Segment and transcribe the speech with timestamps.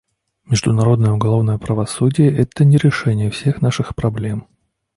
[0.45, 4.47] Международное уголовное правосудие— это не решение всех наших проблем.